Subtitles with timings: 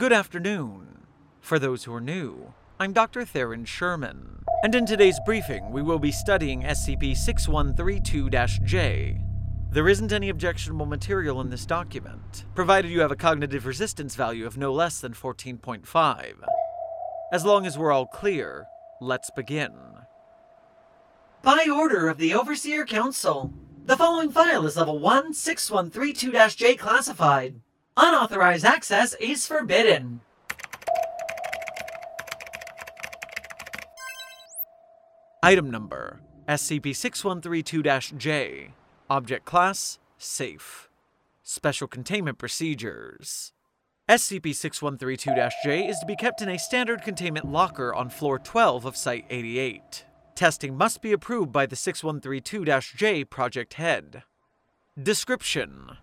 [0.00, 1.04] Good afternoon.
[1.42, 3.22] For those who are new, I'm Dr.
[3.26, 8.30] Theron Sherman, and in today's briefing, we will be studying SCP 6132
[8.64, 9.20] J.
[9.70, 14.46] There isn't any objectionable material in this document, provided you have a cognitive resistance value
[14.46, 16.34] of no less than 14.5.
[17.30, 18.68] As long as we're all clear,
[19.02, 19.74] let's begin.
[21.42, 23.52] By order of the Overseer Council,
[23.84, 27.60] the following file is level 16132 J classified.
[27.96, 30.20] Unauthorized access is forbidden.
[35.42, 38.72] Item number SCP 6132 J.
[39.08, 40.88] Object Class Safe.
[41.42, 43.52] Special Containment Procedures.
[44.08, 48.84] SCP 6132 J is to be kept in a standard containment locker on floor 12
[48.84, 50.04] of Site 88.
[50.34, 54.24] Testing must be approved by the 6132 J project head.
[55.00, 55.96] Description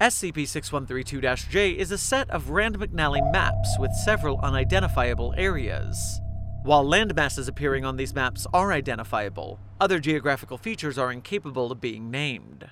[0.00, 6.20] SCP 6132 J is a set of Rand McNally maps with several unidentifiable areas.
[6.62, 12.12] While landmasses appearing on these maps are identifiable, other geographical features are incapable of being
[12.12, 12.70] named.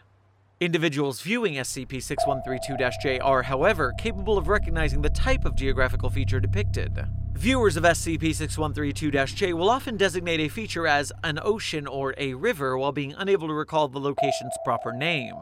[0.61, 6.39] Individuals viewing SCP 6132 J are, however, capable of recognizing the type of geographical feature
[6.39, 7.09] depicted.
[7.33, 12.35] Viewers of SCP 6132 J will often designate a feature as an ocean or a
[12.35, 15.35] river while being unable to recall the location's proper name.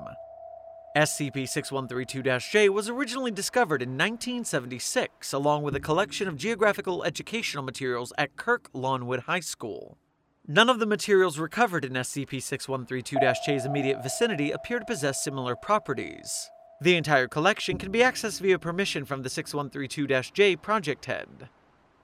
[0.97, 7.64] SCP 6132 J was originally discovered in 1976 along with a collection of geographical educational
[7.64, 9.98] materials at Kirk Lawnwood High School.
[10.47, 15.56] None of the materials recovered in SCP 6132 J's immediate vicinity appear to possess similar
[15.56, 16.48] properties.
[16.81, 21.48] The entire collection can be accessed via permission from the 6132 J project head.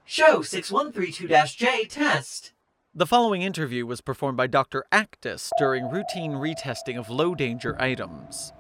[0.04, 2.54] Show 6132 J test.
[2.92, 4.84] The following interview was performed by Dr.
[4.90, 8.52] Actus during routine retesting of low danger items.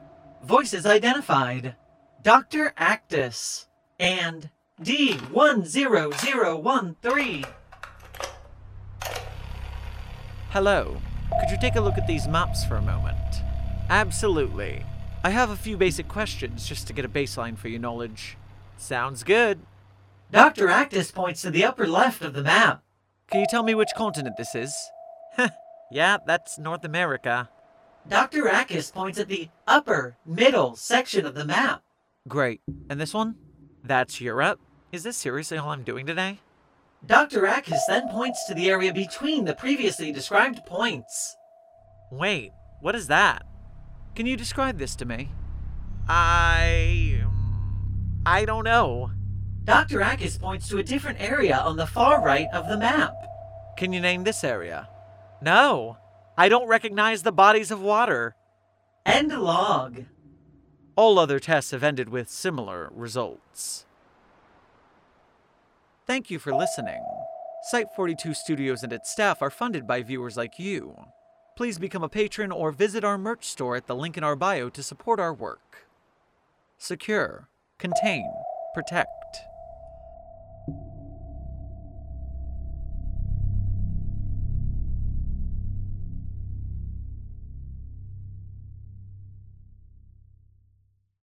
[0.44, 1.74] Voices identified
[2.22, 2.72] Dr.
[2.76, 3.66] Actus
[3.98, 4.50] and
[4.82, 7.46] D10013.
[10.50, 10.96] Hello.
[11.38, 13.18] Could you take a look at these maps for a moment?
[13.90, 14.82] Absolutely.
[15.22, 18.38] I have a few basic questions just to get a baseline for your knowledge.
[18.78, 19.60] Sounds good.
[20.32, 20.68] Dr.
[20.68, 22.82] Actus points to the upper left of the map.
[23.30, 24.74] Can you tell me which continent this is?
[25.92, 27.50] yeah, that's North America.
[28.08, 28.48] Dr.
[28.48, 31.82] Actus points at the upper, middle section of the map.
[32.28, 32.60] Great.
[32.88, 33.36] And this one?
[33.84, 34.60] That's Europe.
[34.92, 36.40] Is this seriously all I'm doing today?
[37.06, 37.46] Dr.
[37.46, 41.36] Actus then points to the area between the previously described points.
[42.10, 43.44] Wait, what is that?
[44.14, 45.30] Can you describe this to me?
[46.08, 47.22] I.
[48.26, 49.12] I don't know.
[49.64, 50.02] Dr.
[50.02, 53.14] Actus points to a different area on the far right of the map.
[53.76, 54.88] Can you name this area?
[55.40, 55.96] No.
[56.40, 58.34] I don't recognize the bodies of water.
[59.04, 60.06] End log.
[60.96, 63.84] All other tests have ended with similar results.
[66.06, 67.04] Thank you for listening.
[67.64, 70.96] Site 42 Studios and its staff are funded by viewers like you.
[71.58, 74.70] Please become a patron or visit our merch store at the link in our bio
[74.70, 75.88] to support our work.
[76.78, 78.32] Secure, contain,
[78.72, 79.49] protect.